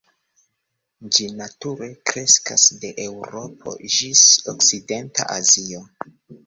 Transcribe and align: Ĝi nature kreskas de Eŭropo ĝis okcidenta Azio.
Ĝi 1.17 1.27
nature 1.41 1.91
kreskas 2.13 2.65
de 2.87 2.93
Eŭropo 3.07 3.75
ĝis 3.99 4.27
okcidenta 4.57 5.31
Azio. 5.41 5.89